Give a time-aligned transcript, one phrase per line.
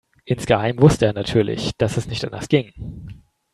[0.25, 2.73] Insgeheim wusste er natürlich, dass es nicht anders ging.